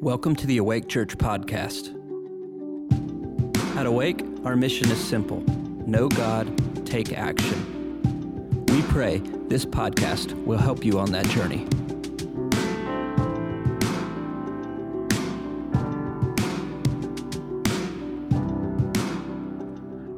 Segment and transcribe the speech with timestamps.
[0.00, 1.88] Welcome to the Awake Church podcast.
[3.78, 5.40] At Awake, our mission is simple
[5.86, 8.02] know God, take action.
[8.68, 11.66] We pray this podcast will help you on that journey.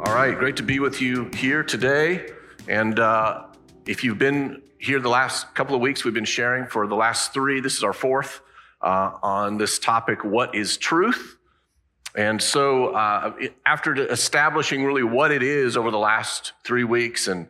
[0.00, 2.26] All right, great to be with you here today.
[2.66, 3.44] And uh,
[3.86, 7.32] if you've been here the last couple of weeks, we've been sharing for the last
[7.32, 7.60] three.
[7.60, 8.40] This is our fourth
[8.80, 11.36] uh, on this topic what is truth?
[12.14, 13.32] And so, uh,
[13.66, 17.48] after establishing really what it is over the last three weeks, and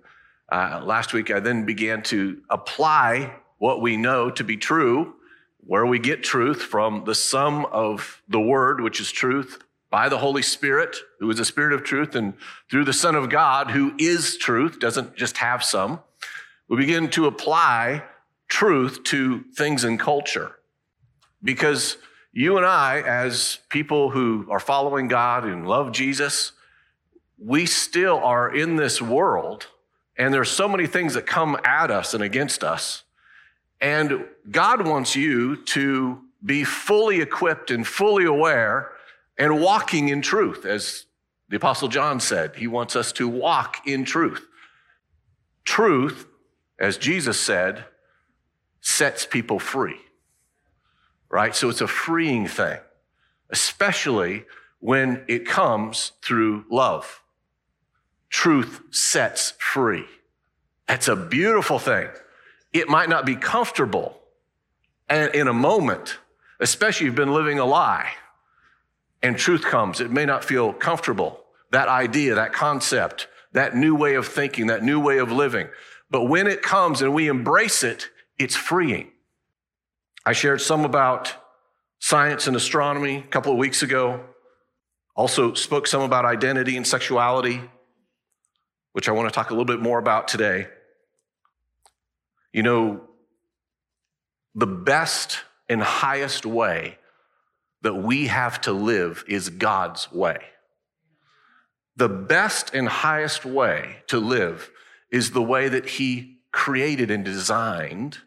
[0.50, 5.14] uh, last week, I then began to apply what we know to be true,
[5.60, 10.18] where we get truth from the sum of the Word, which is truth, by the
[10.18, 12.34] Holy Spirit, who is the Spirit of truth, and
[12.70, 16.00] through the Son of God, who is truth, doesn't just have some.
[16.68, 18.04] We begin to apply
[18.48, 20.57] truth to things in culture.
[21.42, 21.96] Because
[22.32, 26.52] you and I, as people who are following God and love Jesus,
[27.38, 29.68] we still are in this world,
[30.16, 33.04] and there's so many things that come at us and against us.
[33.80, 38.90] And God wants you to be fully equipped and fully aware
[39.36, 41.06] and walking in truth, as
[41.48, 42.56] the Apostle John said.
[42.56, 44.46] He wants us to walk in truth.
[45.64, 46.26] Truth,
[46.78, 47.84] as Jesus said,
[48.80, 50.00] sets people free
[51.30, 51.54] right?
[51.54, 52.78] So it's a freeing thing,
[53.50, 54.44] especially
[54.80, 57.22] when it comes through love.
[58.30, 60.06] Truth sets free.
[60.86, 62.08] That's a beautiful thing.
[62.72, 64.18] It might not be comfortable
[65.08, 66.18] and in a moment,
[66.60, 68.10] especially if you've been living a lie
[69.22, 71.44] and truth comes, it may not feel comfortable.
[71.70, 75.68] That idea, that concept, that new way of thinking, that new way of living.
[76.10, 79.10] But when it comes and we embrace it, it's freeing.
[80.28, 81.34] I shared some about
[82.00, 84.20] science and astronomy a couple of weeks ago.
[85.16, 87.62] Also, spoke some about identity and sexuality,
[88.92, 90.66] which I want to talk a little bit more about today.
[92.52, 93.00] You know,
[94.54, 96.98] the best and highest way
[97.80, 100.40] that we have to live is God's way.
[101.96, 104.70] The best and highest way to live
[105.10, 108.18] is the way that He created and designed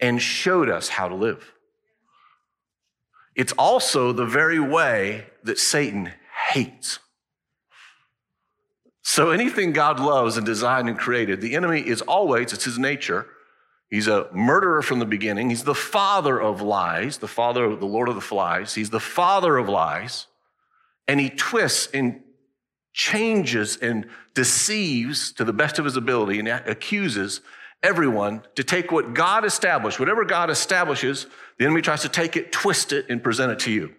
[0.00, 1.52] and showed us how to live.
[3.34, 6.12] It's also the very way that Satan
[6.50, 6.98] hates.
[9.02, 13.26] So anything God loves and designed and created, the enemy is always, it's his nature.
[13.88, 15.48] He's a murderer from the beginning.
[15.48, 18.74] He's the father of lies, the father of the Lord of the Flies.
[18.74, 20.26] He's the father of lies.
[21.06, 22.20] And he twists and
[22.92, 27.40] changes and deceives to the best of his ability and accuses
[27.82, 31.26] everyone to take what God established, whatever God establishes,
[31.58, 33.94] the enemy tries to take it, twist it, and present it to you.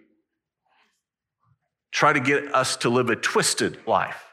[1.92, 4.24] Try to get us to live a twisted life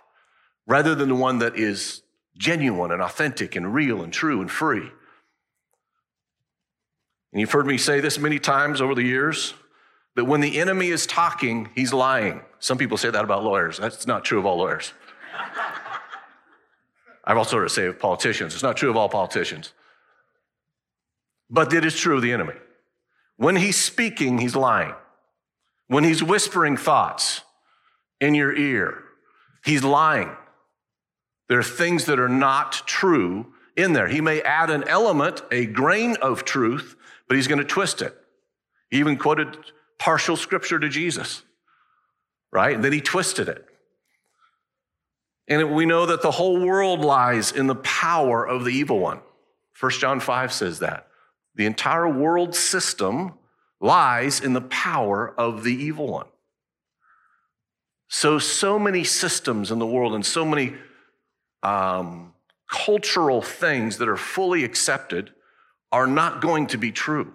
[0.68, 2.02] rather than the one that is
[2.38, 4.92] genuine and authentic and real and true and free.
[7.32, 9.54] And you've heard me say this many times over the years
[10.16, 12.42] that when the enemy is talking, he's lying.
[12.60, 13.78] Some people say that about lawyers.
[13.78, 14.94] That's not true of all lawyers.
[17.28, 18.54] I've also heard it say of politicians.
[18.54, 19.74] It's not true of all politicians.
[21.50, 22.54] But it is true of the enemy.
[23.36, 24.94] When he's speaking, he's lying.
[25.88, 27.42] When he's whispering thoughts
[28.22, 29.04] in your ear,
[29.66, 30.32] he's lying.
[31.50, 34.08] There are things that are not true in there.
[34.08, 36.96] He may add an element, a grain of truth,
[37.28, 38.16] but he's going to twist it.
[38.90, 39.58] He even quoted
[40.00, 41.44] partial scripture to Jesus,
[42.54, 42.76] right?
[42.76, 43.66] And then he twisted it.
[45.48, 49.22] And we know that the whole world lies in the power of the evil one.
[49.80, 51.08] 1 John 5 says that.
[51.56, 53.34] The entire world system
[53.80, 56.28] lies in the power of the evil one.
[58.10, 60.74] So, so many systems in the world and so many
[61.64, 62.34] um,
[62.70, 65.32] cultural things that are fully accepted
[65.92, 67.34] are not going to be true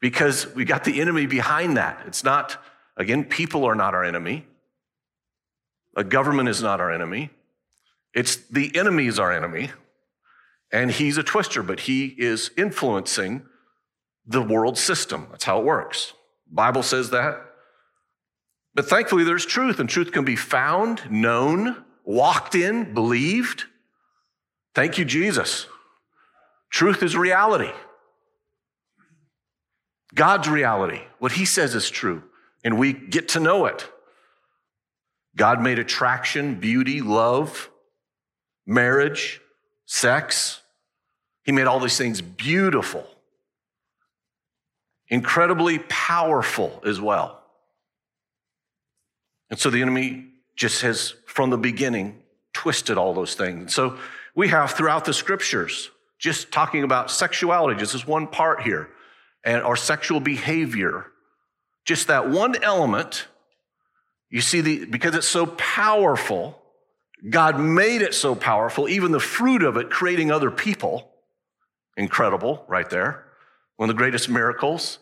[0.00, 2.02] because we got the enemy behind that.
[2.06, 2.62] It's not,
[2.96, 4.46] again, people are not our enemy.
[5.96, 7.30] A government is not our enemy.
[8.12, 9.70] It's the enemy is our enemy.
[10.72, 13.46] And he's a twister, but he is influencing
[14.26, 15.28] the world system.
[15.30, 16.14] That's how it works.
[16.50, 17.40] Bible says that.
[18.74, 23.64] But thankfully there's truth and truth can be found, known, walked in, believed.
[24.74, 25.66] Thank you Jesus.
[26.70, 27.70] Truth is reality.
[30.12, 31.02] God's reality.
[31.18, 32.24] What he says is true
[32.64, 33.88] and we get to know it.
[35.36, 37.70] God made attraction, beauty, love,
[38.66, 39.40] marriage,
[39.86, 40.60] sex.
[41.42, 43.06] He made all these things beautiful
[45.08, 47.40] incredibly powerful as well.
[49.50, 50.26] And so the enemy
[50.56, 52.22] just has, from the beginning,
[52.52, 53.60] twisted all those things.
[53.60, 53.98] And So
[54.34, 58.88] we have throughout the scriptures, just talking about sexuality, just as one part here,
[59.44, 61.06] and our sexual behavior,
[61.84, 63.26] just that one element.
[64.34, 66.60] You see, the, because it's so powerful,
[67.30, 71.08] God made it so powerful, even the fruit of it, creating other people.
[71.96, 73.26] Incredible, right there.
[73.76, 74.98] One of the greatest miracles.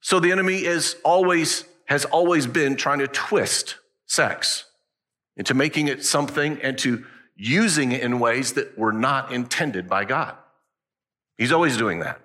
[0.00, 3.76] So the enemy is always, has always been trying to twist
[4.06, 4.64] sex
[5.36, 7.04] into making it something and to
[7.36, 10.34] using it in ways that were not intended by God.
[11.36, 12.20] He's always doing that.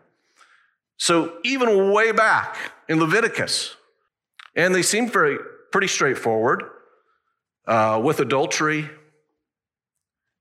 [0.98, 2.58] So even way back
[2.90, 3.76] in Leviticus,
[4.56, 5.38] and they seem very
[5.74, 6.64] pretty straightforward
[7.66, 8.88] uh, with adultery.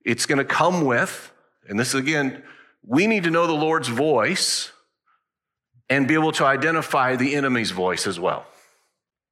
[0.04, 1.32] It's going to come with,
[1.66, 2.42] and this is again,
[2.86, 4.72] we need to know the Lord's voice
[5.88, 8.44] and be able to identify the enemy's voice as well.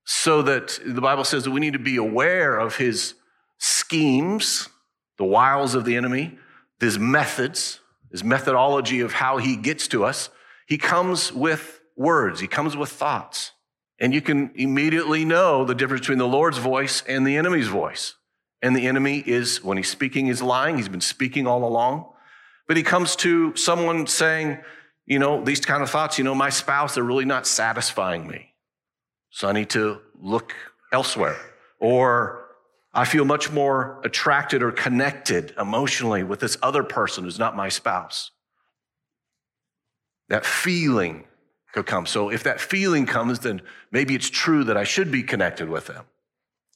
[0.06, 3.14] So that the Bible says that we need to be aware of his
[3.58, 4.70] schemes,
[5.19, 6.38] the wiles of the enemy,
[6.81, 7.79] his methods,
[8.11, 10.31] his methodology of how he gets to us.
[10.67, 13.52] He comes with words, he comes with thoughts.
[14.00, 18.14] And you can immediately know the difference between the Lord's voice and the enemy's voice.
[18.62, 20.79] And the enemy is, when he's speaking, he's lying.
[20.79, 22.11] He's been speaking all along.
[22.67, 24.58] But he comes to someone saying,
[25.06, 28.55] you know, these kind of thoughts, you know, my spouse, they're really not satisfying me.
[29.31, 30.55] So I need to look
[30.93, 31.37] elsewhere.
[31.79, 32.44] Or
[32.93, 37.69] I feel much more attracted or connected emotionally with this other person who's not my
[37.69, 38.31] spouse.
[40.29, 41.25] That feeling
[41.72, 42.06] could come.
[42.06, 45.87] So if that feeling comes, then maybe it's true that I should be connected with
[45.87, 46.05] them,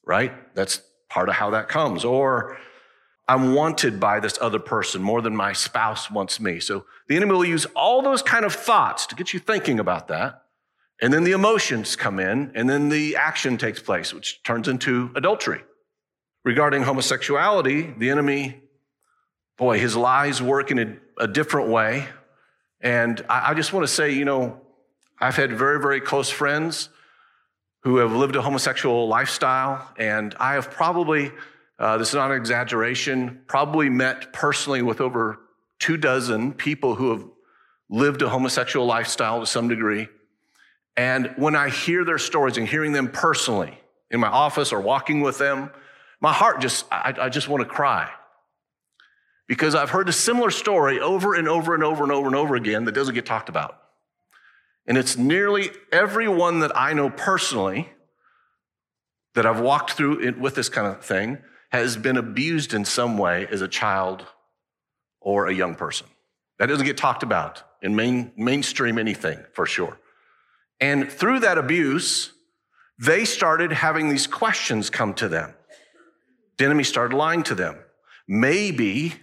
[0.04, 0.32] right?
[0.54, 2.04] That's part of how that comes.
[2.04, 2.56] Or
[3.26, 6.60] I'm wanted by this other person more than my spouse wants me.
[6.60, 10.08] So the enemy will use all those kind of thoughts to get you thinking about
[10.08, 10.42] that.
[11.00, 15.10] And then the emotions come in, and then the action takes place, which turns into
[15.16, 15.62] adultery.
[16.44, 18.62] Regarding homosexuality, the enemy,
[19.56, 22.06] boy, his lies work in a, a different way.
[22.80, 24.60] And I, I just want to say, you know,
[25.20, 26.88] I've had very, very close friends
[27.82, 31.32] who have lived a homosexual lifestyle, and I have probably
[31.78, 35.40] uh, this is not an exaggeration, probably met personally with over
[35.78, 37.24] two dozen people who have
[37.90, 40.08] lived a homosexual lifestyle to some degree.
[40.96, 43.76] And when I hear their stories and hearing them personally
[44.10, 45.70] in my office or walking with them,
[46.20, 48.08] my heart just, I, I just want to cry.
[49.48, 52.54] Because I've heard a similar story over and over and over and over and over
[52.54, 53.82] again that doesn't get talked about.
[54.86, 57.90] And it's nearly everyone that I know personally
[59.34, 61.38] that I've walked through with this kind of thing
[61.70, 64.26] has been abused in some way as a child
[65.20, 66.06] or a young person.
[66.58, 69.98] That doesn't get talked about in main, mainstream anything for sure.
[70.80, 72.32] And through that abuse,
[72.98, 75.54] they started having these questions come to them.
[76.58, 77.78] The enemy started lying to them.
[78.28, 79.14] Maybe,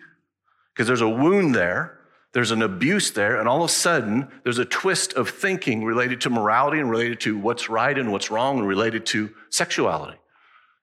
[0.73, 2.00] because there's a wound there,
[2.33, 6.21] there's an abuse there, and all of a sudden, there's a twist of thinking related
[6.21, 10.17] to morality and related to what's right and what's wrong and related to sexuality.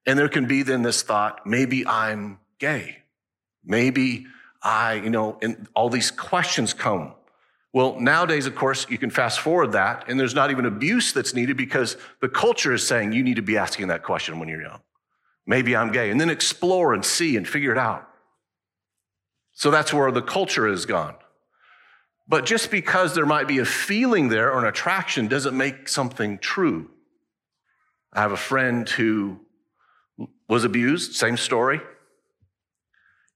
[0.06, 2.98] And there can be then this thought, maybe I'm gay.
[3.64, 4.26] Maybe
[4.62, 7.12] I, you know, and all these questions come.
[7.72, 11.34] Well, nowadays, of course, you can fast forward that, and there's not even abuse that's
[11.34, 14.62] needed because the culture is saying you need to be asking that question when you're
[14.62, 14.80] young.
[15.46, 16.10] Maybe I'm gay.
[16.10, 18.06] And then explore and see and figure it out.
[19.52, 21.14] So that's where the culture has gone.
[22.28, 26.38] But just because there might be a feeling there or an attraction doesn't make something
[26.38, 26.90] true.
[28.12, 29.40] I have a friend who
[30.48, 31.80] was abused, same story.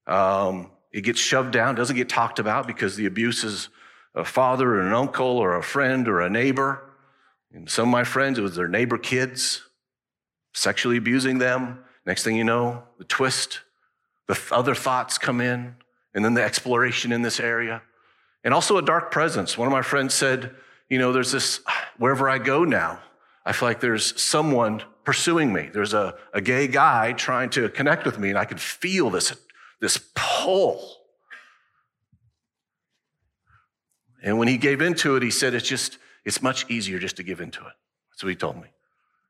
[0.07, 3.71] Um, it gets shoved down, doesn't get talked about because the abuse is
[4.15, 6.83] a father or an uncle or a friend or a neighbor.
[7.53, 9.63] And some of my friends, it was their neighbor kids
[10.53, 11.83] sexually abusing them.
[12.05, 13.61] Next thing you know, the twist,
[14.29, 15.77] the other thoughts come in,
[16.15, 17.83] and then the exploration in this area.
[18.45, 19.57] And also a dark presence.
[19.57, 20.55] One of my friends said,
[20.89, 21.61] You know, there's this,
[21.99, 23.01] wherever I go now,
[23.45, 25.69] I feel like there's someone pursuing me.
[25.73, 29.35] There's a, a gay guy trying to connect with me, and I can feel this,
[29.81, 30.99] this pull.
[34.23, 37.23] And when he gave into it, he said, It's just, it's much easier just to
[37.23, 37.73] give into it.
[38.11, 38.69] That's what he told me.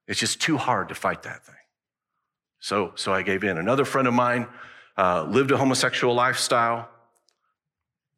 [0.07, 1.55] It's just too hard to fight that thing.
[2.61, 3.59] So, so I gave in.
[3.59, 4.47] Another friend of mine
[4.97, 6.89] uh, lived a homosexual lifestyle.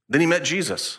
[0.08, 0.98] Then he met Jesus.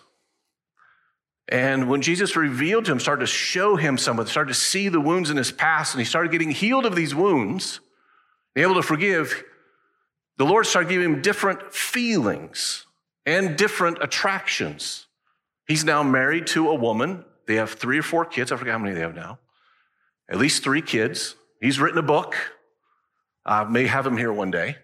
[1.48, 5.00] And when Jesus revealed to him, started to show him something, started to see the
[5.00, 7.82] wounds in his past, and he started getting healed of these wounds,
[8.56, 9.44] able to forgive,
[10.38, 12.86] the Lord started giving him different feelings
[13.26, 15.08] and different attractions.
[15.68, 18.52] He's now married to a woman They have three or four kids.
[18.52, 19.38] I forget how many they have now.
[20.30, 21.36] At least three kids.
[21.62, 22.36] He's written a book.
[23.46, 24.78] I may have him here one day.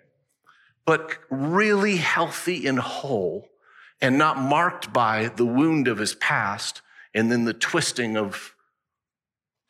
[0.85, 3.47] But really healthy and whole
[4.01, 6.81] and not marked by the wound of his past
[7.13, 8.55] and then the twisting of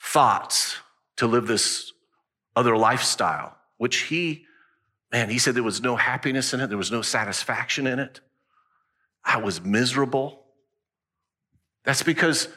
[0.02, 0.78] thoughts
[1.18, 1.92] to live this
[2.56, 4.46] other lifestyle, which he,
[5.12, 8.22] man, he said there was no happiness in it, there was no satisfaction in it.
[9.24, 10.44] I was miserable.
[11.84, 12.48] That's because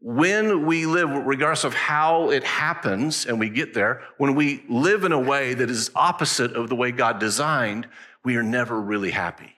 [0.00, 5.04] when we live, regardless of how it happens and we get there, when we live
[5.04, 7.88] in a way that is opposite of the way God designed,
[8.24, 9.57] we are never really happy.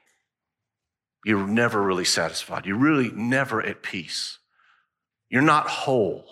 [1.25, 2.67] You're never really satisfied.
[2.67, 4.39] You're really never at peace.
[5.29, 6.25] You're not whole.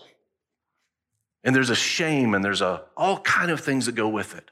[1.45, 4.51] And there's a shame and there's a, all kind of things that go with it.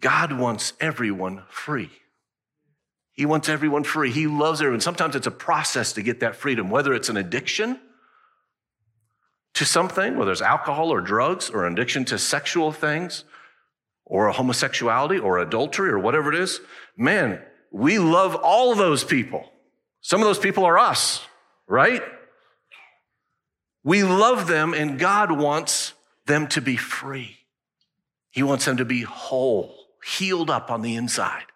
[0.00, 1.90] God wants everyone free.
[3.12, 4.10] He wants everyone free.
[4.10, 4.80] He loves everyone.
[4.80, 7.78] Sometimes it's a process to get that freedom, whether it's an addiction
[9.54, 13.24] to something, whether it's alcohol or drugs or an addiction to sexual things
[14.04, 16.60] or homosexuality or adultery or whatever it is.
[16.96, 17.40] Man,
[17.74, 19.50] we love all those people.
[20.00, 21.26] Some of those people are us,
[21.66, 22.04] right?
[23.82, 25.92] We love them, and God wants
[26.24, 27.36] them to be free.
[28.30, 31.46] He wants them to be whole, healed up on the inside.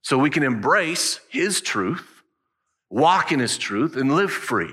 [0.00, 2.22] So we can embrace His truth,
[2.88, 4.72] walk in His truth, and live free.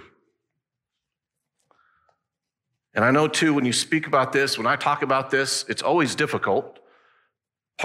[2.94, 5.82] And I know too, when you speak about this, when I talk about this, it's
[5.82, 6.80] always difficult,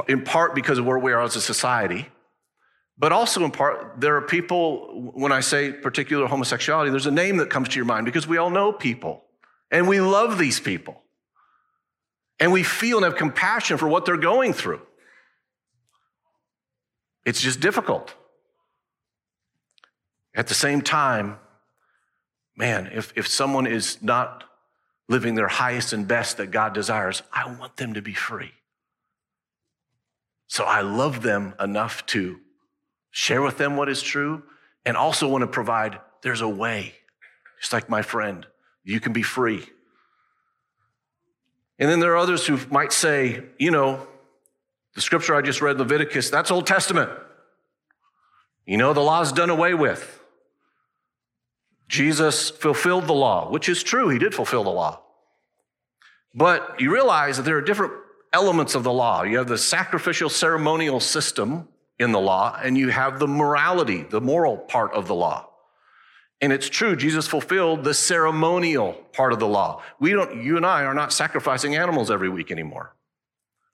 [0.07, 2.07] in part because of where we are as a society.
[3.01, 7.39] But also, in part, there are people, when I say particular homosexuality, there's a name
[7.39, 9.25] that comes to your mind because we all know people
[9.71, 11.01] and we love these people.
[12.39, 14.83] And we feel and have compassion for what they're going through.
[17.25, 18.15] It's just difficult.
[20.35, 21.39] At the same time,
[22.55, 24.45] man, if, if someone is not
[25.09, 28.53] living their highest and best that God desires, I want them to be free.
[30.49, 32.41] So I love them enough to
[33.11, 34.43] share with them what is true,
[34.85, 36.95] and also want to provide there's a way,
[37.61, 38.47] just like my friend,
[38.85, 39.67] you can be free.
[41.79, 44.07] And then there are others who might say, you know,
[44.95, 47.11] the scripture I just read, Leviticus, that's Old Testament.
[48.67, 50.21] You know, the law's done away with.
[51.89, 55.03] Jesus fulfilled the law, which is true, he did fulfill the law.
[56.35, 57.95] But you realize that there are different
[58.33, 59.23] elements of the law.
[59.23, 61.69] You have the sacrificial ceremonial system,
[62.01, 65.49] in the law, and you have the morality, the moral part of the law.
[66.41, 69.83] And it's true, Jesus fulfilled the ceremonial part of the law.
[70.01, 72.97] We don't, you and I are not sacrificing animals every week anymore,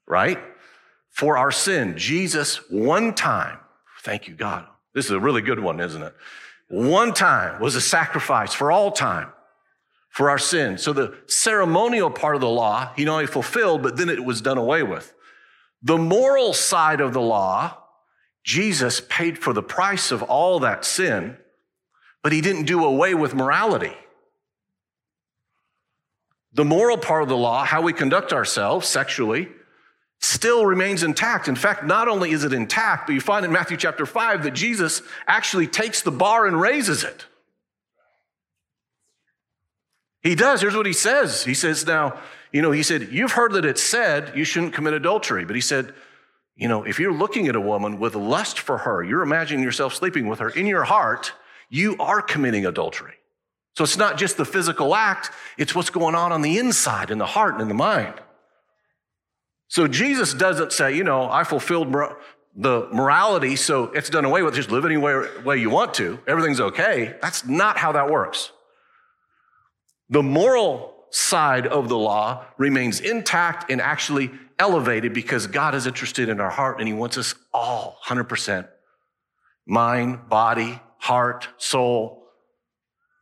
[0.05, 0.37] right?
[1.09, 3.59] For our sin, Jesus, one time,
[4.01, 4.67] thank you, God.
[4.93, 6.13] This is a really good one, isn't it?
[6.67, 9.31] One time was a sacrifice for all time
[10.09, 10.77] for our sin.
[10.77, 14.41] So the ceremonial part of the law, he not only fulfilled, but then it was
[14.41, 15.13] done away with.
[15.81, 17.77] The moral side of the law,
[18.47, 21.35] Jesus paid for the price of all that sin,
[22.23, 23.91] but he didn't do away with morality.
[26.53, 29.49] The moral part of the law, how we conduct ourselves sexually,
[30.19, 31.49] still remains intact.
[31.49, 34.51] In fact, not only is it intact, but you find in Matthew chapter 5 that
[34.51, 37.25] Jesus actually takes the bar and raises it.
[40.23, 40.61] He does.
[40.61, 41.43] Here's what he says.
[41.43, 42.17] He says, Now,
[42.53, 45.43] you know, he said, You've heard that it's said you shouldn't commit adultery.
[45.43, 45.93] But he said,
[46.57, 49.93] you know, if you're looking at a woman with lust for her, you're imagining yourself
[49.93, 51.31] sleeping with her in your heart,
[51.69, 53.13] you are committing adultery.
[53.75, 57.19] So it's not just the physical act, it's what's going on on the inside, in
[57.19, 58.15] the heart, and in the mind.
[59.67, 61.93] So Jesus doesn't say, you know, I fulfilled
[62.55, 64.55] the morality, so it's done away with.
[64.55, 66.19] Just live any way, way you want to.
[66.25, 67.15] Everything's okay.
[67.21, 68.51] That's not how that works.
[70.09, 76.29] The moral side of the law remains intact and actually elevated because God is interested
[76.29, 78.67] in our heart and He wants us all 100%
[79.65, 82.23] mind, body, heart, soul,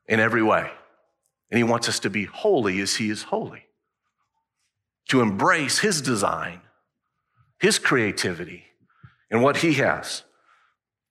[0.08, 0.70] in every way.
[1.50, 3.64] And He wants us to be holy as He is holy,
[5.10, 6.62] to embrace His design,
[7.60, 8.66] His creativity,
[9.32, 10.24] and what He has.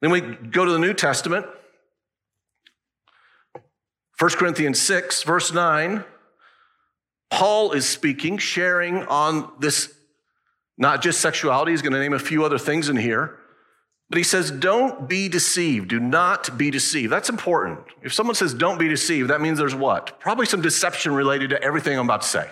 [0.01, 1.47] Then we go to the New Testament.
[4.19, 6.05] 1 Corinthians 6, verse 9.
[7.35, 9.93] Paul is speaking, sharing on this
[10.79, 13.37] not just sexuality, he's going to name a few other things in here.
[14.09, 15.89] But he says, don't be deceived.
[15.89, 17.13] Do not be deceived.
[17.13, 17.81] That's important.
[18.03, 20.21] If someone says, don't be deceived, that means there's what?
[20.21, 22.49] Probably some deception related to everything I'm about to say.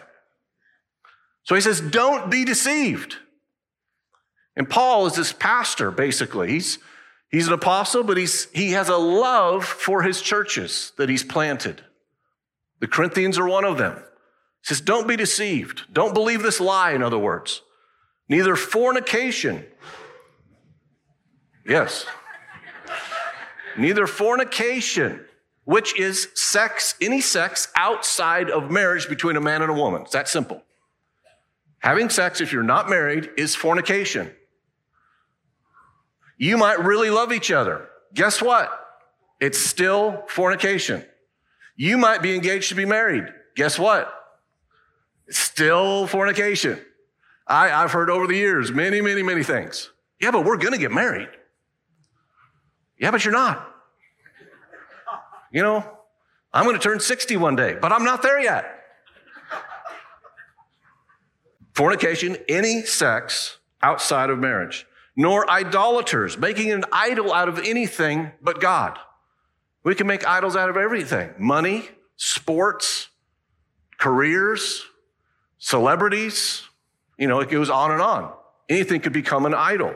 [1.45, 3.19] So he says, don't be deceived.
[4.57, 6.51] And Paul is this pastor, basically.
[6.51, 6.81] He's,
[7.31, 11.85] he's an apostle, but he's, he has a love for his churches that he's planted.
[12.81, 14.03] The Corinthians are one of them.
[14.63, 15.83] Says, Don't be deceived.
[15.93, 17.63] Don't believe this lie, in other words.
[18.29, 19.67] Neither fornication.
[21.67, 22.07] Yes.
[23.77, 25.25] Neither fornication,
[25.65, 30.03] which is sex, any sex outside of marriage between a man and a woman.
[30.03, 30.63] It's that simple.
[31.79, 34.31] Having sex, if you're not married, is fornication.
[36.39, 37.89] You might really love each other.
[38.15, 38.71] Guess what?
[39.41, 41.05] It's still fornication.
[41.77, 43.25] You might be engaged to be married.
[43.57, 44.22] Guess what?
[45.31, 46.81] Still fornication.
[47.47, 49.91] I, have heard over the years many, many, many things.
[50.21, 51.29] Yeah, but we're going to get married.
[52.99, 53.69] Yeah, but you're not.
[55.53, 55.99] You know,
[56.53, 58.79] I'm going to turn 60 one day, but I'm not there yet.
[61.75, 64.87] Fornication, any sex outside of marriage,
[65.17, 68.99] nor idolaters, making an idol out of anything but God.
[69.83, 73.09] We can make idols out of everything money, sports,
[73.99, 74.85] careers,
[75.63, 76.65] celebrities.
[77.17, 78.33] You know, it goes on and on.
[78.69, 79.95] Anything could become an idol.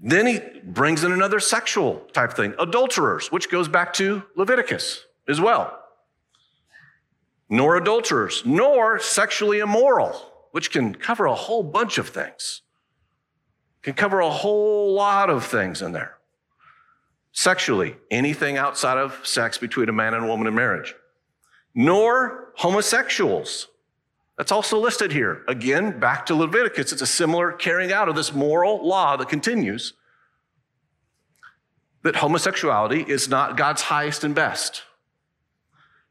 [0.00, 5.40] Then he brings in another sexual type thing, adulterers, which goes back to Leviticus as
[5.40, 5.76] well.
[7.50, 10.12] Nor adulterers, nor sexually immoral,
[10.52, 12.62] which can cover a whole bunch of things.
[13.82, 16.18] Can cover a whole lot of things in there.
[17.32, 20.94] Sexually, anything outside of sex between a man and a woman in marriage.
[21.74, 23.68] Nor homosexuals,
[24.38, 25.42] that's also listed here.
[25.48, 29.94] Again, back to Leviticus, it's a similar carrying out of this moral law that continues
[32.04, 34.84] that homosexuality is not God's highest and best.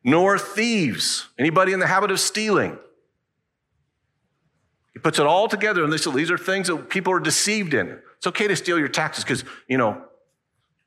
[0.03, 2.77] Nor thieves, anybody in the habit of stealing.
[4.93, 7.97] He puts it all together, and these are things that people are deceived in.
[8.17, 10.01] It's okay to steal your taxes because, you know,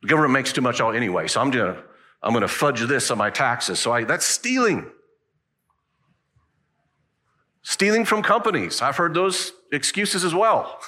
[0.02, 1.82] the government makes too much anyway, so I'm gonna,
[2.22, 3.78] I'm gonna fudge this on my taxes.
[3.78, 4.90] So I, that's stealing.
[7.62, 8.80] Stealing from companies.
[8.80, 10.80] I've heard those excuses as well.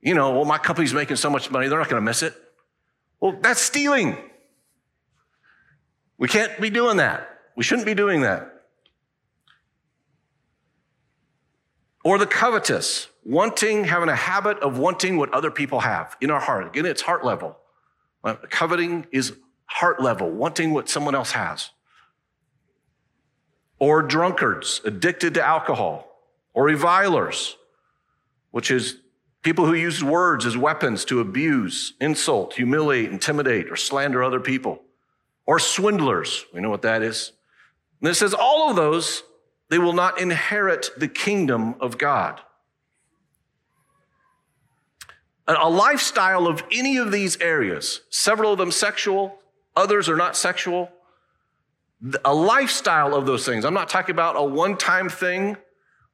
[0.00, 2.34] You know, well, my company's making so much money, they're not going to miss it.
[3.20, 4.16] Well, that's stealing.
[6.18, 7.28] We can't be doing that.
[7.56, 8.54] We shouldn't be doing that.
[12.04, 16.40] Or the covetous, wanting, having a habit of wanting what other people have in our
[16.40, 16.68] heart.
[16.68, 17.58] Again, it's heart level.
[18.22, 21.70] Uh, coveting is heart level, wanting what someone else has
[23.78, 26.08] or drunkards addicted to alcohol,
[26.52, 27.56] or revilers,
[28.50, 28.98] which is
[29.42, 34.82] people who use words as weapons to abuse, insult, humiliate, intimidate, or slander other people,
[35.46, 36.44] or swindlers.
[36.52, 37.32] We know what that is.
[38.00, 39.22] And it says all of those,
[39.70, 42.40] they will not inherit the kingdom of God.
[45.46, 49.38] A lifestyle of any of these areas, several of them sexual,
[49.74, 50.90] others are not sexual,
[52.24, 53.64] a lifestyle of those things.
[53.64, 55.56] I'm not talking about a one-time thing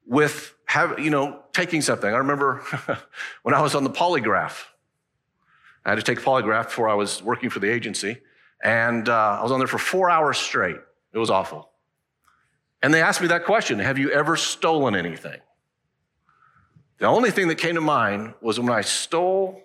[0.07, 2.12] with have you know taking something.
[2.12, 2.62] I remember
[3.42, 4.64] when I was on the polygraph.
[5.85, 8.18] I had to take a polygraph before I was working for the agency,
[8.62, 10.79] and uh, I was on there for four hours straight.
[11.12, 11.68] It was awful.
[12.83, 15.40] And they asked me that question: Have you ever stolen anything?
[16.99, 19.62] The only thing that came to mind was when I stole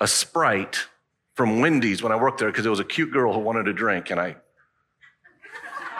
[0.00, 0.88] a Sprite
[1.34, 3.72] from Wendy's when I worked there because it was a cute girl who wanted a
[3.72, 4.36] drink, and I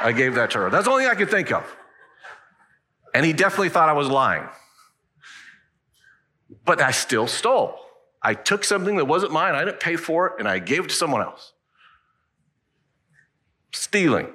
[0.00, 0.70] I gave that to her.
[0.70, 1.64] That's the only thing I could think of.
[3.14, 4.48] And he definitely thought I was lying.
[6.64, 7.78] But I still stole.
[8.22, 10.88] I took something that wasn't mine, I didn't pay for it, and I gave it
[10.90, 11.52] to someone else.
[13.72, 14.28] Stealing.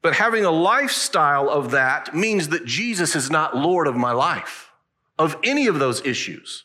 [0.00, 4.70] But having a lifestyle of that means that Jesus is not Lord of my life,
[5.18, 6.64] of any of those issues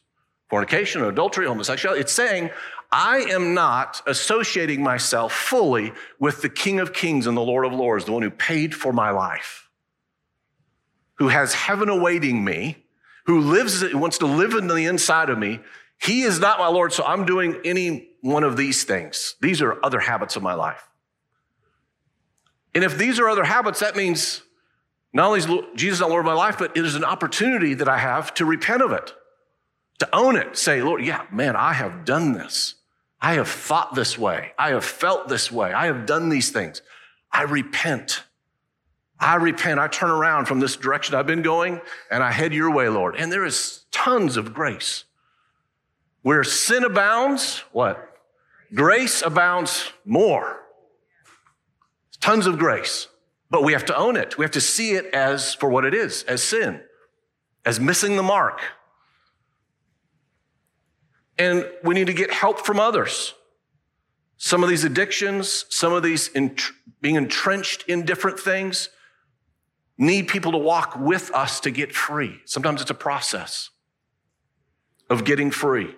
[0.49, 2.01] fornication, adultery, homosexuality.
[2.01, 2.49] It's saying,
[2.91, 7.73] I am not associating myself fully with the King of Kings and the Lord of
[7.73, 9.69] Lords, the one who paid for my life,
[11.15, 12.83] who has heaven awaiting me,
[13.25, 15.59] who lives, wants to live in the inside of me.
[16.01, 19.35] He is not my Lord, so I'm doing any one of these things.
[19.39, 20.87] These are other habits of my life.
[22.73, 24.41] And if these are other habits, that means
[25.13, 27.87] not only is Jesus not Lord of my life, but it is an opportunity that
[27.87, 29.13] I have to repent of it,
[29.99, 30.57] to own it.
[30.57, 32.75] Say, Lord, yeah, man, I have done this.
[33.21, 34.53] I have thought this way.
[34.57, 35.73] I have felt this way.
[35.73, 36.81] I have done these things.
[37.31, 38.23] I repent.
[39.19, 39.79] I repent.
[39.79, 43.15] I turn around from this direction I've been going and I head your way, Lord.
[43.17, 45.03] And there is tons of grace.
[46.21, 48.05] Where sin abounds, what?
[48.73, 50.61] Grace abounds more.
[52.21, 53.07] Tons of grace.
[53.49, 54.37] But we have to own it.
[54.37, 56.81] We have to see it as for what it is, as sin,
[57.65, 58.61] as missing the mark,
[61.39, 63.33] and we need to get help from others.
[64.41, 66.71] some of these addictions, some of these ent-
[67.01, 68.87] being entrenched in different things,
[69.97, 72.39] need people to walk with us to get free.
[72.45, 73.69] Sometimes it's a process
[75.09, 75.93] of getting free.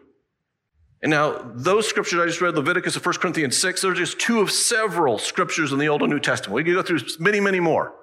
[1.03, 4.39] And now, those scriptures I just read, Leviticus and 1 Corinthians 6, they're just two
[4.39, 6.55] of several scriptures in the Old and New Testament.
[6.55, 7.93] We can go through many, many more.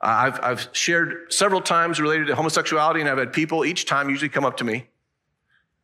[0.00, 4.30] I've, I've shared several times related to homosexuality, and I've had people each time usually
[4.30, 4.86] come up to me.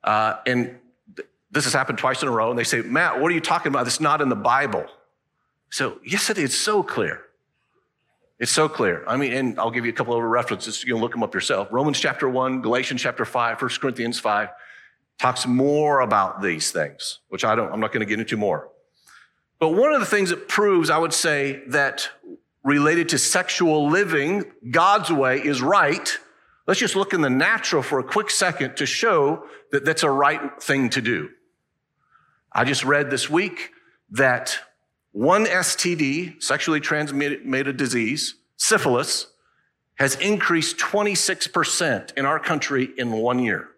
[0.06, 0.78] Uh, and
[1.16, 3.40] th- this has happened twice in a row, and they say, Matt, what are you
[3.40, 3.86] talking about?
[3.86, 4.86] It's not in the Bible.
[5.70, 7.22] So, yes, it is so clear.
[8.38, 9.04] It's so clear.
[9.06, 10.84] I mean, and I'll give you a couple of references.
[10.84, 11.68] You can look them up yourself.
[11.70, 14.50] Romans chapter 1, Galatians chapter 5, 1 Corinthians 5
[15.18, 18.68] talks more about these things, which I don't, I'm not going to get into more.
[19.58, 22.10] But one of the things that proves, I would say, that
[22.62, 26.18] related to sexual living, God's way is right.
[26.66, 30.10] Let's just look in the natural for a quick second to show that that's a
[30.10, 31.30] right thing to do.
[32.52, 33.70] I just read this week
[34.10, 34.58] that
[35.12, 39.28] one STD, sexually transmitted disease, syphilis,
[39.94, 43.68] has increased 26% in our country in one year.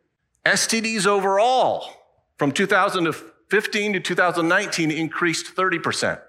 [0.44, 1.92] STDs overall
[2.38, 6.20] from 2015 to 2019 increased 30%.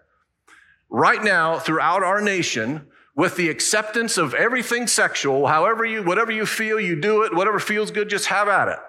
[0.89, 6.45] Right now, throughout our nation, with the acceptance of everything sexual, however you, whatever you
[6.45, 8.79] feel, you do it, whatever feels good, just have at it.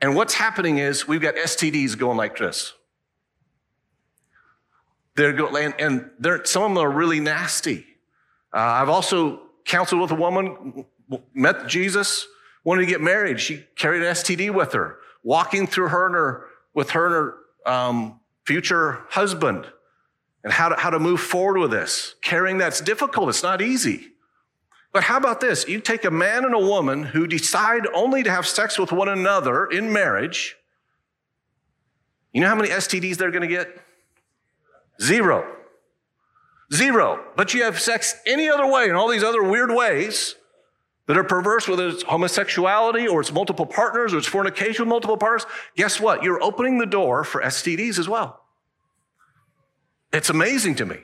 [0.00, 2.72] And what's happening is we've got STDs going like this.
[5.16, 7.86] They're going, and, and some of them are really nasty.
[8.52, 10.86] Uh, I've also counseled with a woman,
[11.34, 12.26] met Jesus,
[12.64, 13.40] wanted to get married.
[13.40, 17.72] She carried an STD with her, walking through her and her, with her and her
[17.72, 19.66] um, future husband
[20.42, 22.14] and how to, how to move forward with this.
[22.22, 23.28] Carrying that's difficult.
[23.28, 24.08] It's not easy.
[24.92, 25.68] But how about this?
[25.68, 29.08] You take a man and a woman who decide only to have sex with one
[29.08, 30.56] another in marriage.
[32.32, 33.68] You know how many STDs they're going to get?
[35.00, 35.56] Zero.
[36.72, 37.24] Zero.
[37.36, 40.36] But you have sex any other way in all these other weird ways
[41.06, 45.16] that are perverse, whether it's homosexuality or it's multiple partners or it's fornication with multiple
[45.16, 45.44] partners,
[45.76, 46.22] guess what?
[46.22, 48.39] You're opening the door for STDs as well.
[50.12, 50.98] It's amazing to me.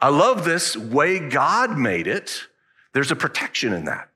[0.00, 2.46] I love this way God made it.
[2.92, 4.08] There's a protection in that.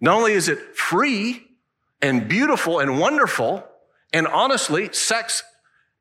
[0.00, 1.46] Not only is it free
[2.00, 3.64] and beautiful and wonderful,
[4.12, 5.42] and honestly, sex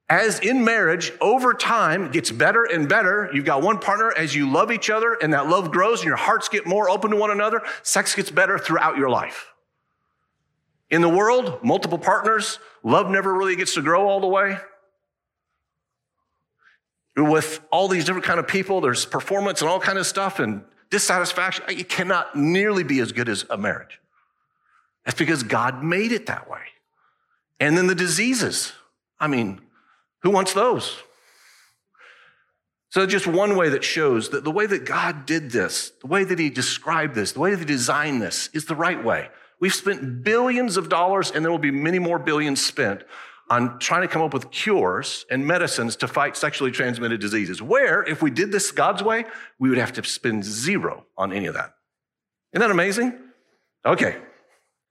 [0.10, 3.30] as in marriage, over time gets better and better.
[3.34, 6.16] You've got one partner as you love each other and that love grows and your
[6.16, 7.62] hearts get more open to one another.
[7.84, 9.48] Sex gets better throughout your life.
[10.90, 14.58] In the world, multiple partners, love never really gets to grow all the way.
[17.18, 20.64] With all these different kind of people, there's performance and all kind of stuff and
[20.92, 21.66] dissatisfaction.
[21.68, 24.00] It cannot nearly be as good as a marriage.
[25.04, 26.62] That's because God made it that way.
[27.60, 28.74] And then the diseases.
[29.20, 29.62] I mean,
[30.22, 30.98] who wants those?
[32.90, 36.24] So, just one way that shows that the way that God did this, the way
[36.24, 39.30] that He described this, the way that He designed this is the right way.
[39.60, 43.04] We've spent billions of dollars, and there will be many more billions spent
[43.50, 47.62] on trying to come up with cures and medicines to fight sexually transmitted diseases.
[47.62, 49.26] Where, if we did this God's way,
[49.60, 51.74] we would have to spend zero on any of that.
[52.54, 53.18] Isn't that amazing?
[53.86, 54.18] Okay.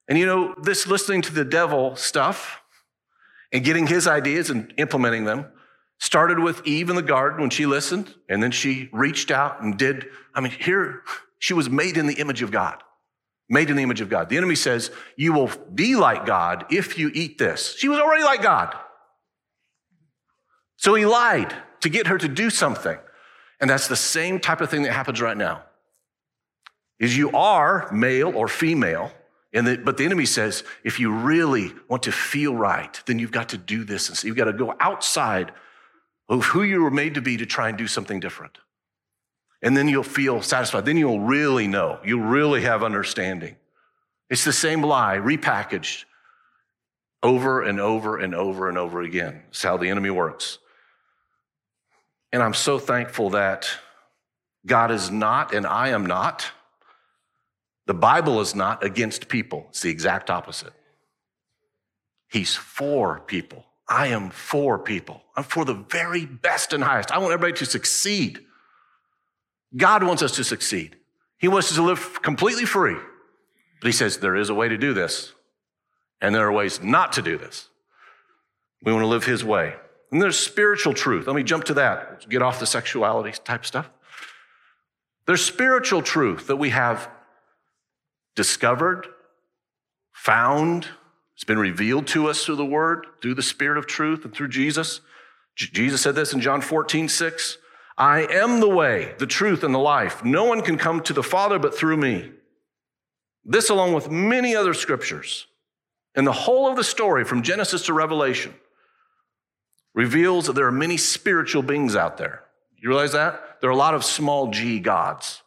[0.08, 2.62] And you know, this listening to the devil stuff,
[3.52, 5.46] and getting his ideas and implementing them.
[5.98, 9.78] Started with Eve in the garden when she listened, and then she reached out and
[9.78, 10.06] did.
[10.34, 11.02] I mean, here,
[11.38, 12.82] she was made in the image of God.
[13.48, 14.28] Made in the image of God.
[14.28, 17.76] The enemy says, You will be like God if you eat this.
[17.76, 18.74] She was already like God.
[20.76, 22.98] So he lied to get her to do something.
[23.60, 25.62] And that's the same type of thing that happens right now.
[26.98, 29.12] Is you are male or female,
[29.52, 33.32] and the, but the enemy says, if you really want to feel right, then you've
[33.32, 34.08] got to do this.
[34.08, 35.52] And so you've got to go outside
[36.28, 38.58] of who you were made to be to try and do something different.
[39.62, 40.84] And then you'll feel satisfied.
[40.84, 41.98] Then you'll really know.
[42.04, 43.56] You'll really have understanding.
[44.28, 46.04] It's the same lie repackaged
[47.22, 49.42] over and over and over and over again.
[49.48, 50.58] It's how the enemy works.
[52.32, 53.68] And I'm so thankful that
[54.66, 56.50] God is not, and I am not
[57.86, 60.72] the Bible is not against people, it's the exact opposite.
[62.28, 63.64] He's for people.
[63.88, 65.22] I am for people.
[65.36, 67.12] I'm for the very best and highest.
[67.12, 68.40] I want everybody to succeed.
[69.74, 70.96] God wants us to succeed.
[71.38, 72.96] He wants us to live completely free.
[73.80, 75.32] But He says there is a way to do this,
[76.20, 77.68] and there are ways not to do this.
[78.82, 79.74] We want to live His way.
[80.12, 81.26] And there's spiritual truth.
[81.26, 82.28] Let me jump to that.
[82.28, 83.90] Get off the sexuality type stuff.
[85.26, 87.10] There's spiritual truth that we have
[88.36, 89.08] discovered,
[90.12, 90.86] found,
[91.34, 94.48] it's been revealed to us through the Word, through the Spirit of truth, and through
[94.48, 95.00] Jesus.
[95.56, 97.58] Jesus said this in John 14, 6.
[97.98, 100.24] I am the way, the truth, and the life.
[100.24, 102.30] No one can come to the Father but through me.
[103.44, 105.46] This, along with many other scriptures,
[106.14, 108.54] and the whole of the story from Genesis to Revelation,
[109.94, 112.42] reveals that there are many spiritual beings out there.
[112.76, 113.60] You realize that?
[113.60, 115.42] There are a lot of small g gods.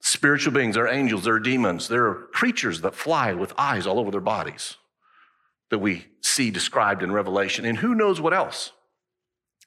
[0.00, 4.20] Spiritual beings, they're angels, they're demons, they're creatures that fly with eyes all over their
[4.20, 4.76] bodies
[5.70, 7.64] that we see described in Revelation.
[7.64, 8.72] And who knows what else?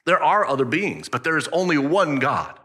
[0.08, 2.58] There are other beings, but there is only one God,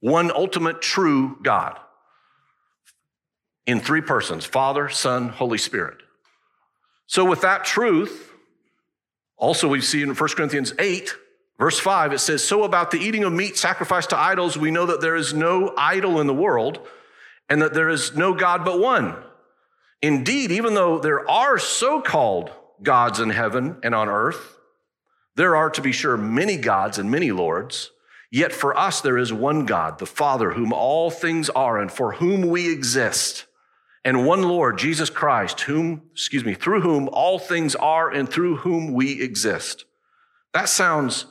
[0.00, 1.78] one ultimate true God
[3.64, 6.02] in three persons Father, Son, Holy Spirit.
[7.06, 8.30] So, with that truth,
[9.38, 11.14] also we see in 1 Corinthians 8,
[11.58, 14.84] verse 5, it says, So about the eating of meat sacrificed to idols, we know
[14.84, 16.86] that there is no idol in the world
[17.48, 19.16] and that there is no God but one.
[20.02, 22.50] Indeed, even though there are so called
[22.82, 24.53] gods in heaven and on earth,
[25.36, 27.90] there are, to be sure, many gods and many lords.
[28.30, 32.12] Yet for us, there is one God, the Father, whom all things are and for
[32.12, 33.46] whom we exist,
[34.04, 38.56] and one Lord, Jesus Christ, whom, excuse me, through whom all things are and through
[38.56, 39.86] whom we exist.
[40.52, 41.26] That sounds,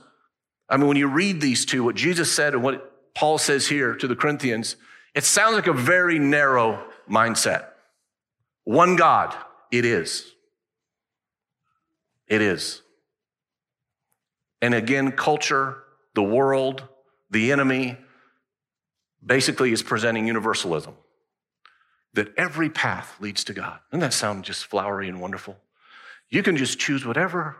[0.67, 3.93] I mean, when you read these two, what Jesus said and what Paul says here
[3.95, 4.75] to the Corinthians,
[5.13, 7.67] it sounds like a very narrow mindset.
[8.63, 9.35] One God,
[9.71, 10.31] it is.
[12.27, 12.82] It is.
[14.63, 15.83] And again, culture,
[16.15, 16.87] the world,
[17.29, 17.97] the enemy
[19.23, 20.93] basically is presenting universalism
[22.13, 23.79] that every path leads to God.
[23.91, 25.57] Doesn't that sound just flowery and wonderful?
[26.29, 27.57] You can just choose whatever,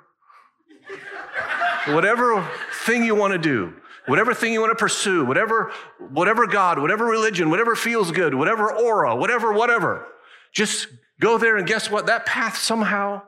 [1.88, 2.50] whatever
[2.86, 3.74] thing you want to do,
[4.06, 8.72] whatever thing you want to pursue, whatever, whatever God, whatever religion, whatever feels good, whatever
[8.72, 10.08] aura, whatever, whatever.
[10.54, 10.88] Just
[11.20, 12.06] go there and guess what?
[12.06, 13.24] That path somehow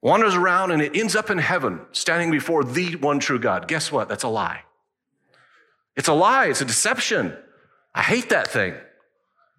[0.00, 3.68] wanders around and it ends up in heaven, standing before the one true God.
[3.68, 4.08] Guess what?
[4.08, 4.62] That's a lie.
[5.96, 7.36] It's a lie, it's a deception.
[7.94, 8.74] I hate that thing.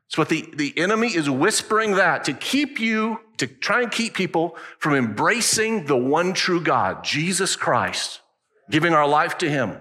[0.08, 4.16] It's what the, the enemy is whispering that to keep you, to try and keep
[4.16, 8.22] people from embracing the one true God, Jesus Christ,
[8.72, 9.78] giving our life to him.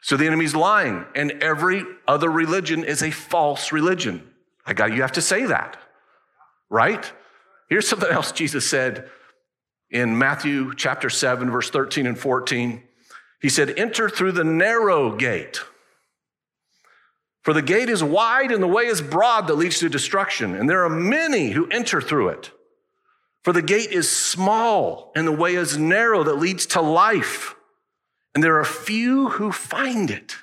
[0.00, 4.22] So the enemy's lying, and every other religion is a false religion.
[4.64, 5.76] I got you have to say that,
[6.70, 7.12] right?
[7.68, 9.10] Here's something else Jesus said
[9.90, 12.82] in Matthew chapter 7, verse 13 and 14.
[13.40, 15.60] He said, Enter through the narrow gate.
[17.42, 20.68] For the gate is wide and the way is broad that leads to destruction, and
[20.68, 22.50] there are many who enter through it.
[23.44, 27.54] For the gate is small and the way is narrow that leads to life,
[28.34, 30.36] and there are few who find it.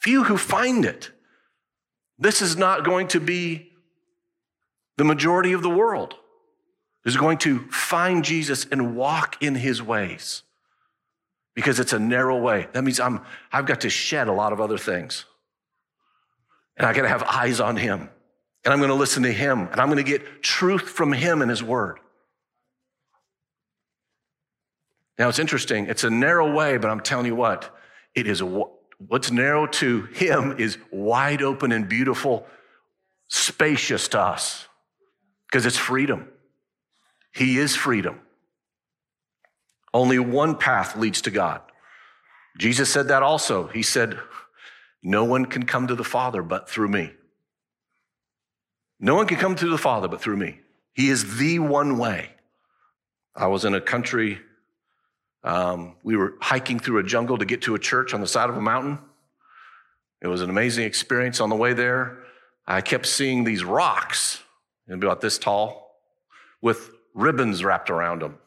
[0.00, 1.12] Few who find it.
[2.18, 3.71] This is not going to be
[5.02, 6.14] the majority of the world
[7.04, 10.44] is going to find Jesus and walk in his ways
[11.56, 12.68] because it's a narrow way.
[12.72, 15.24] That means I'm, I've got to shed a lot of other things.
[16.76, 18.10] And I got to have eyes on him.
[18.64, 19.66] And I'm going to listen to him.
[19.72, 21.98] And I'm going to get truth from him and his word.
[25.18, 25.86] Now it's interesting.
[25.86, 27.76] It's a narrow way, but I'm telling you what,
[28.14, 32.46] it is what's narrow to him is wide open and beautiful,
[33.26, 34.68] spacious to us
[35.52, 36.28] because it's freedom.
[37.34, 38.20] He is freedom.
[39.92, 41.60] Only one path leads to God.
[42.58, 43.66] Jesus said that also.
[43.66, 44.18] He said,
[45.02, 47.12] No one can come to the Father but through me.
[48.98, 50.60] No one can come to the Father but through me.
[50.94, 52.30] He is the one way.
[53.36, 54.38] I was in a country,
[55.44, 58.48] um, we were hiking through a jungle to get to a church on the side
[58.48, 58.98] of a mountain.
[60.22, 62.18] It was an amazing experience on the way there.
[62.66, 64.42] I kept seeing these rocks
[64.94, 65.96] about this tall,
[66.60, 68.38] with ribbons wrapped around them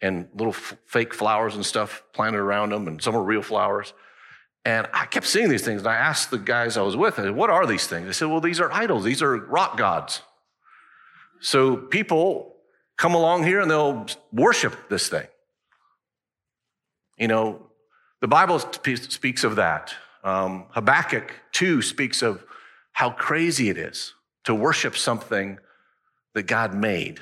[0.00, 3.92] and little f- fake flowers and stuff planted around them, and some are real flowers.
[4.64, 7.50] And I kept seeing these things, and I asked the guys I was with, What
[7.50, 8.06] are these things?
[8.06, 10.22] They said, Well, these are idols, these are rock gods.
[11.40, 12.56] So people
[12.96, 15.26] come along here and they'll worship this thing.
[17.16, 17.66] You know,
[18.20, 19.94] the Bible speaks of that.
[20.24, 22.44] Um, Habakkuk 2 speaks of
[22.92, 25.58] how crazy it is to worship something
[26.38, 27.18] that God made,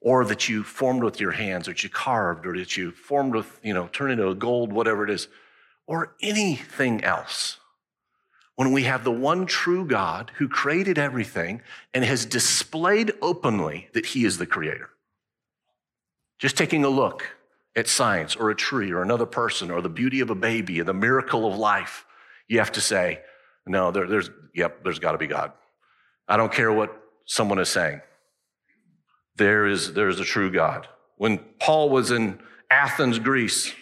[0.00, 3.32] or that you formed with your hands, or that you carved, or that you formed
[3.32, 5.28] with, you know, turned into a gold, whatever it is,
[5.86, 7.58] or anything else.
[8.56, 11.62] When we have the one true God who created everything
[11.94, 14.90] and has displayed openly that he is the creator.
[16.40, 17.36] Just taking a look
[17.76, 20.88] at science or a tree or another person or the beauty of a baby and
[20.88, 22.04] the miracle of life,
[22.48, 23.20] you have to say,
[23.64, 25.52] no, there, there's, yep, there's got to be God.
[26.26, 26.96] I don't care what
[27.30, 28.00] someone is saying.
[29.36, 30.88] There is, there is a true God.
[31.16, 32.40] when Paul was in
[32.70, 33.72] Athens, Greece,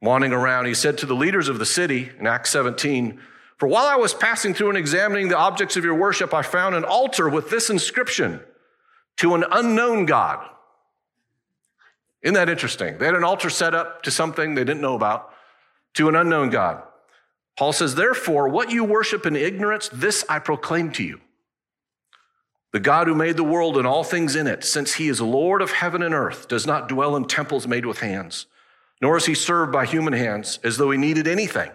[0.00, 3.20] wandering around, he said to the leaders of the city in Acts 17,
[3.58, 6.74] For while I was passing through and examining the objects of your worship, I found
[6.74, 8.40] an altar with this inscription
[9.18, 10.48] to an unknown God.
[12.22, 12.96] Isn't that interesting?
[12.96, 15.30] They had an altar set up to something they didn't know about,
[15.94, 16.82] to an unknown God.
[17.58, 21.20] Paul says, Therefore, what you worship in ignorance, this I proclaim to you.
[22.72, 25.60] The God who made the world and all things in it, since he is Lord
[25.60, 28.46] of heaven and earth, does not dwell in temples made with hands,
[29.02, 31.70] nor is he served by human hands as though he needed anything,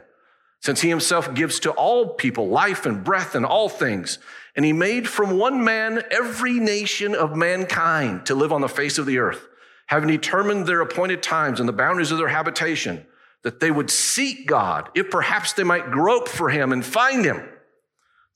[0.62, 4.20] since he himself gives to all people life and breath and all things.
[4.56, 8.98] And he made from one man every nation of mankind to live on the face
[8.98, 9.50] of the earth,
[9.88, 13.06] having determined their appointed times and the boundaries of their habitation,
[13.44, 17.44] that they would seek God, if perhaps they might grope for him and find him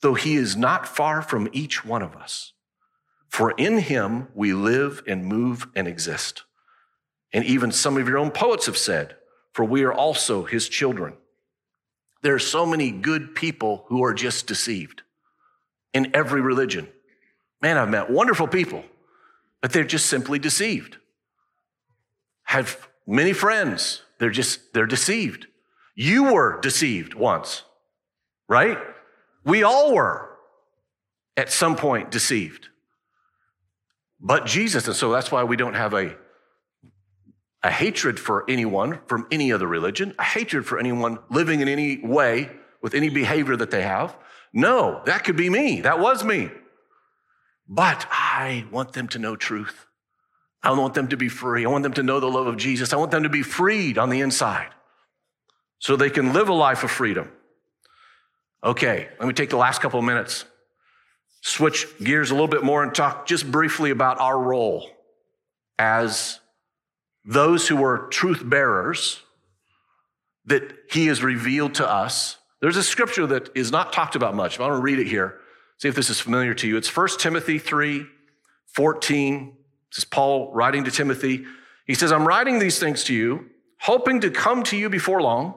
[0.02, 2.54] though he is not far from each one of us.
[3.28, 6.44] For in him we live and move and exist.
[7.32, 9.16] And even some of your own poets have said,
[9.54, 11.14] for we are also his children.
[12.22, 15.04] There are so many good people who are just deceived
[15.94, 16.88] in every religion.
[17.62, 18.84] Man, I've met wonderful people,
[19.62, 20.98] but they're just simply deceived.
[22.44, 25.48] Have many friends, they're just, they're deceived.
[25.96, 27.64] You were deceived once,
[28.48, 28.78] right?
[29.50, 30.30] We all were
[31.36, 32.68] at some point deceived.
[34.20, 36.16] But Jesus, and so that's why we don't have a,
[37.64, 41.98] a hatred for anyone from any other religion, a hatred for anyone living in any
[41.98, 42.52] way
[42.84, 44.16] with any behavior that they have.
[44.54, 45.82] No, that could be me.
[45.82, 46.52] That was me.
[47.68, 49.88] But I want them to know truth.
[50.62, 51.66] I want them to be free.
[51.66, 52.94] I want them to know the love of Jesus.
[52.94, 54.70] I want them to be freed on the inside
[55.80, 57.32] so they can live a life of freedom.
[58.63, 60.43] Okay, let me take the last couple of minutes,
[61.41, 64.89] switch gears a little bit more and talk just briefly about our role
[65.78, 66.39] as
[67.24, 69.22] those who are truth bearers
[70.45, 72.38] that he has revealed to us.
[72.60, 75.08] There's a scripture that is not talked about much, but I want to read it
[75.08, 75.39] here.
[75.78, 76.76] See if this is familiar to you.
[76.76, 78.06] It's 1 Timothy 3
[78.74, 79.58] 14.
[79.89, 81.45] This is Paul writing to Timothy.
[81.88, 83.48] He says, I'm writing these things to you,
[83.80, 85.56] hoping to come to you before long.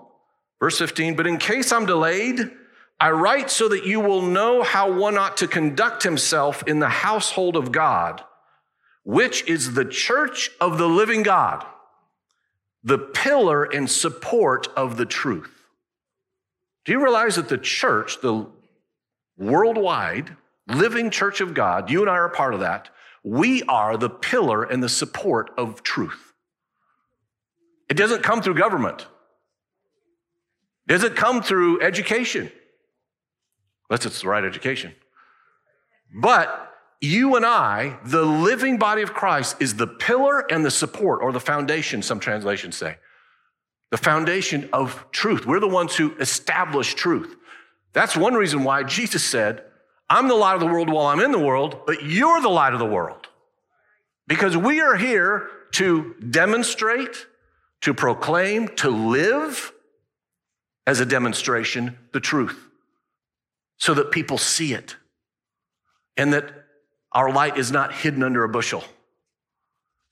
[0.61, 2.38] Verse 15, but in case I'm delayed,
[3.03, 6.88] I write so that you will know how one ought to conduct himself in the
[6.88, 8.23] household of God,
[9.03, 11.67] which is the church of the living God,
[12.85, 15.51] the pillar and support of the truth.
[16.85, 18.47] Do you realize that the church, the
[19.37, 20.37] worldwide
[20.69, 22.88] living church of God, you and I are part of that,
[23.25, 26.35] we are the pillar and the support of truth.
[27.91, 29.09] It doesn't come through government.
[30.87, 32.53] It doesn't come through education
[33.93, 34.95] unless it's the right education.
[36.15, 41.21] But you and I, the living body of Christ, is the pillar and the support,
[41.23, 42.97] or the foundation, some translations say.
[43.91, 45.45] The foundation of truth.
[45.45, 47.37] We're the ones who establish truth.
[47.93, 49.63] That's one reason why Jesus said,
[50.09, 52.73] I'm the light of the world while I'm in the world, but you're the light
[52.73, 53.27] of the world.
[54.27, 57.27] Because we are here to demonstrate,
[57.83, 59.71] to proclaim, to live
[60.87, 62.71] as a demonstration the truth
[63.83, 64.95] so that people see it.
[66.16, 66.53] And that
[67.11, 68.85] our light is not hidden under a bushel.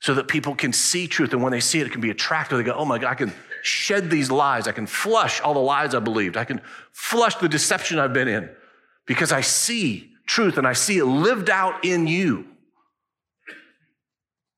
[0.01, 1.31] So that people can see truth.
[1.31, 2.57] And when they see it it can be attractive.
[2.57, 3.31] They go oh my god i can
[3.63, 4.67] shed these lies.
[4.67, 6.35] I can flush all the lies i believed.
[6.35, 6.59] I can
[6.91, 8.49] flush the deception i've been in
[9.05, 12.47] because i see truth and i see it lived out in you.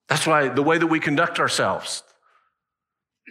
[0.09, 2.01] That's why the way that we conduct ourselves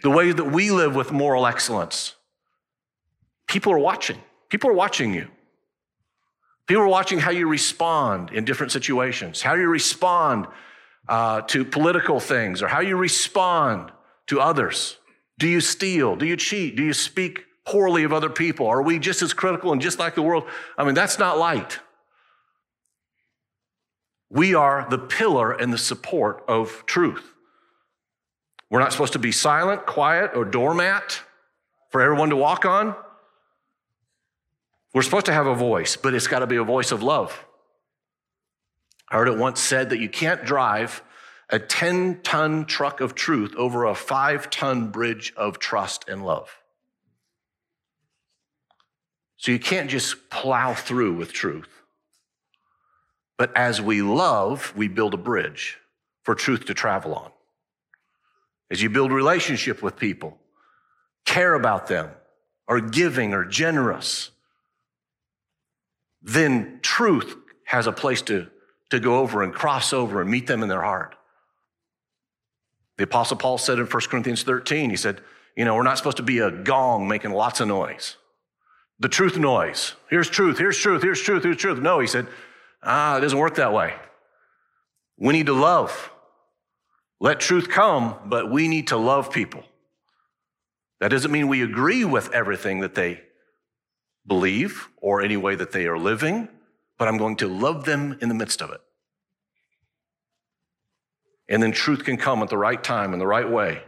[0.01, 2.15] the way that we live with moral excellence
[3.47, 4.19] people are watching.
[4.47, 5.27] People are watching you
[6.67, 10.47] People are watching how you respond in different situations, how you respond
[11.09, 13.91] uh, to political things, or how you respond
[14.27, 14.97] to others.
[15.39, 16.15] Do you steal?
[16.15, 16.75] Do you cheat?
[16.75, 18.67] Do you speak poorly of other people?
[18.67, 20.45] Are we just as critical and just like the world?
[20.77, 21.79] I mean, that's not light.
[24.29, 27.33] We are the pillar and the support of truth.
[28.69, 31.21] We're not supposed to be silent, quiet, or doormat
[31.91, 32.95] for everyone to walk on.
[34.93, 37.45] We're supposed to have a voice, but it's got to be a voice of love.
[39.09, 41.03] I heard it once said that you can't drive
[41.49, 46.49] a 10 ton truck of truth over a five ton bridge of trust and love.
[49.37, 51.69] So you can't just plow through with truth.
[53.37, 55.79] But as we love, we build a bridge
[56.23, 57.31] for truth to travel on.
[58.71, 60.37] As you build relationship with people,
[61.25, 62.09] care about them,
[62.67, 64.31] are giving or generous,
[66.23, 68.47] then truth has a place to,
[68.89, 71.15] to go over and cross over and meet them in their heart.
[72.97, 75.21] The Apostle Paul said in 1 Corinthians 13, he said,
[75.57, 78.17] You know, we're not supposed to be a gong making lots of noise.
[78.99, 79.93] The truth noise.
[80.09, 81.79] Here's truth, here's truth, here's truth, here's truth.
[81.79, 82.27] No, he said,
[82.81, 83.93] Ah, it doesn't work that way.
[85.17, 86.11] We need to love.
[87.19, 89.63] Let truth come, but we need to love people.
[90.99, 93.21] That doesn't mean we agree with everything that they
[94.25, 96.47] believe or any way that they are living,
[96.97, 98.81] but I'm going to love them in the midst of it.
[101.49, 103.81] And then truth can come at the right time in the right way.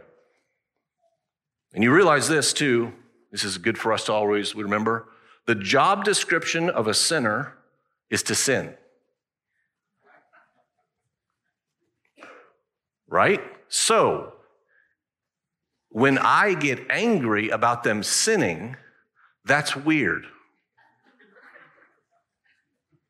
[1.72, 2.92] And you realize this too,
[3.32, 5.08] this is good for us to always remember.
[5.46, 7.56] The job description of a sinner
[8.10, 8.74] is to sin.
[13.08, 13.40] Right?
[13.68, 14.32] So,
[15.90, 18.76] when I get angry about them sinning,
[19.46, 20.26] that's weird.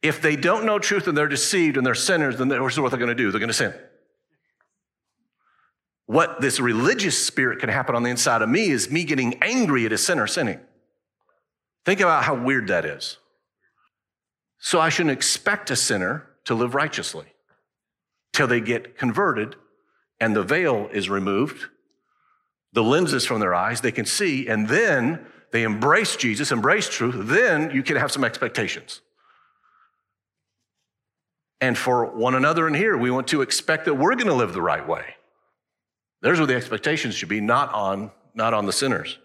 [0.02, 2.98] If they don't know truth and they're deceived and they're sinners, then here's what they're
[2.98, 3.74] going to do they're going to sin.
[6.04, 9.86] What this religious spirit can happen on the inside of me is me getting angry
[9.86, 10.60] at a sinner sinning.
[11.84, 13.16] Think about how weird that is.
[14.58, 17.26] So I shouldn't expect a sinner to live righteously
[18.32, 19.56] till they get converted
[20.20, 21.66] and the veil is removed,
[22.72, 25.26] the lenses from their eyes, they can see, and then
[25.56, 29.00] they embrace Jesus, embrace truth, then you can have some expectations.
[31.62, 34.52] And for one another in here, we want to expect that we're going to live
[34.52, 35.14] the right way.
[36.20, 39.18] There's where the expectations should be, not on, not on the sinners,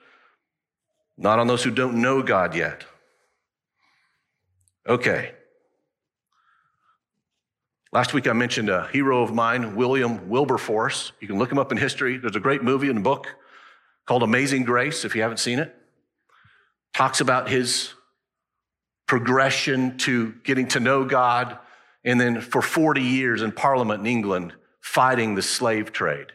[1.18, 2.86] not on those who don't know God yet.
[4.88, 5.34] Okay.
[7.92, 11.12] Last week I mentioned a hero of mine, William Wilberforce.
[11.20, 12.16] You can look him up in history.
[12.16, 13.28] There's a great movie and book
[14.06, 15.76] called Amazing Grace, if you haven't seen it.
[16.94, 17.94] Talks about his
[19.08, 21.58] progression to getting to know God,
[22.04, 26.28] and then for 40 years in Parliament in England, fighting the slave trade.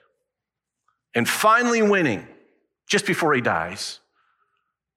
[1.15, 2.27] And finally winning,
[2.89, 4.01] just before he dies,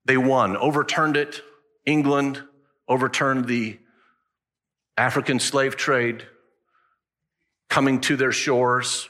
[0.06, 1.42] they won, overturned it.
[1.86, 2.44] England
[2.88, 3.80] overturned the
[4.98, 6.28] African slave trade
[7.70, 9.08] coming to their shores.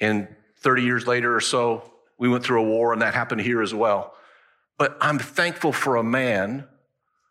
[0.00, 3.62] And 30 years later or so, we went through a war, and that happened here
[3.62, 4.14] as well.
[4.78, 6.66] But I'm thankful for a man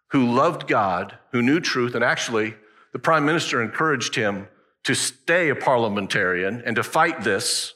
[0.10, 2.56] who loved God, who knew truth, and actually,
[2.94, 4.48] the prime minister encouraged him
[4.84, 7.74] to stay a parliamentarian and to fight this.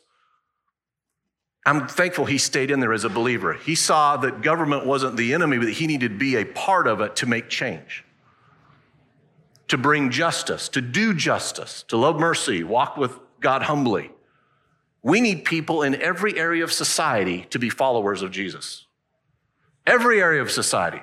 [1.66, 3.54] I'm thankful he stayed in there as a believer.
[3.54, 7.02] He saw that government wasn't the enemy, but he needed to be a part of
[7.02, 8.06] it to make change
[9.68, 14.12] to bring justice, to do justice, to love mercy, walk with God humbly.
[15.02, 18.85] We need people in every area of society to be followers of Jesus.
[19.86, 21.02] Every area of society.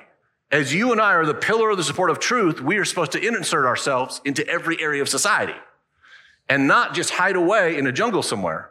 [0.51, 3.13] As you and I are the pillar of the support of truth, we are supposed
[3.13, 5.55] to insert ourselves into every area of society
[6.49, 8.71] and not just hide away in a jungle somewhere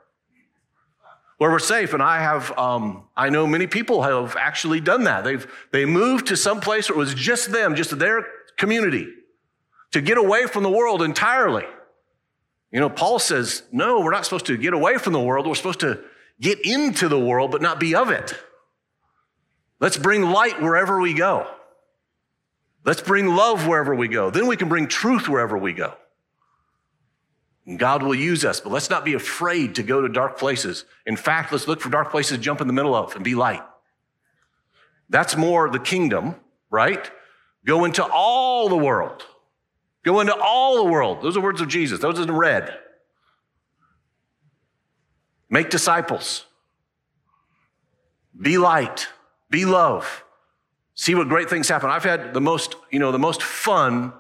[1.37, 1.95] where we're safe.
[1.95, 5.23] And I have, um, I know many people have actually done that.
[5.23, 9.07] They've they moved to some place where it was just them, just their community
[9.91, 11.65] to get away from the world entirely.
[12.71, 15.47] You know, Paul says, no, we're not supposed to get away from the world.
[15.47, 15.99] We're supposed to
[16.39, 18.35] get into the world, but not be of it.
[19.81, 21.47] Let's bring light wherever we go.
[22.85, 24.29] Let's bring love wherever we go.
[24.29, 25.95] Then we can bring truth wherever we go.
[27.65, 30.85] And God will use us, but let's not be afraid to go to dark places.
[31.05, 33.63] In fact, let's look for dark places jump in the middle of and be light.
[35.09, 36.35] That's more the kingdom,
[36.69, 37.11] right?
[37.65, 39.25] Go into all the world.
[40.03, 41.21] Go into all the world.
[41.21, 41.99] Those are words of Jesus.
[41.99, 42.77] Those are in red.
[45.49, 46.45] Make disciples.
[48.39, 49.07] Be light.
[49.51, 50.23] Be love.
[50.95, 51.89] See what great things happen.
[51.89, 54.13] I've had the most, you know, the most fun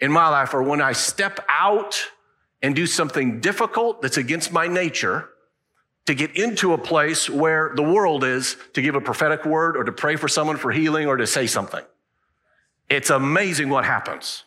[0.00, 2.06] in my life are when I step out
[2.62, 5.28] and do something difficult that's against my nature
[6.06, 9.84] to get into a place where the world is to give a prophetic word or
[9.84, 11.84] to pray for someone for healing or to say something.
[12.88, 14.44] It's amazing what happens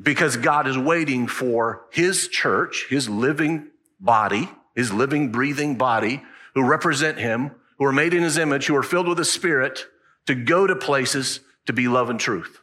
[0.00, 3.68] because God is waiting for his church, his living
[4.00, 6.22] body, his living, breathing body,
[6.54, 9.86] who represent him, who are made in his image, who are filled with the Spirit,
[10.26, 12.60] to go to places to be love and truth.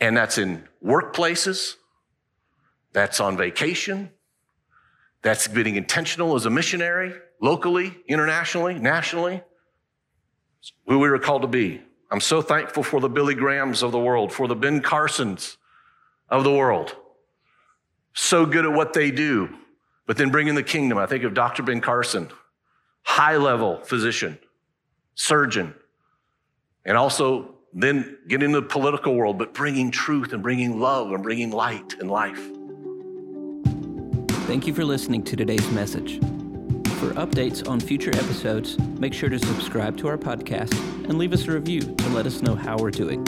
[0.00, 1.76] And that's in workplaces,
[2.92, 4.10] that's on vacation,
[5.22, 9.40] that's being intentional as a missionary, locally, internationally, nationally.
[10.58, 11.80] It's who we were called to be.
[12.10, 15.58] I'm so thankful for the Billy Grahams of the world, for the Ben Carsons
[16.28, 16.96] of the world.
[18.14, 19.56] So good at what they do.
[20.06, 21.62] But then bringing the kingdom, I think of Dr.
[21.62, 22.28] Ben Carson,
[23.02, 24.38] high level physician,
[25.14, 25.74] surgeon,
[26.84, 31.22] and also then get into the political world, but bringing truth and bringing love and
[31.22, 32.50] bringing light and life.
[34.46, 36.20] Thank you for listening to today's message.
[37.00, 40.72] For updates on future episodes, make sure to subscribe to our podcast
[41.04, 43.24] and leave us a review to let us know how we're doing.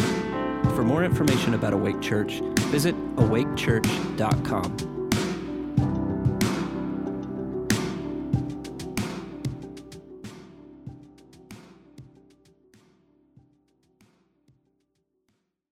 [0.75, 4.96] For more information about Awake Church, visit awakechurch.com.